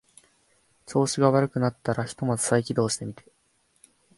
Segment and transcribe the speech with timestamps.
[0.87, 3.23] 調子が悪くなったらひとまず再起動してみて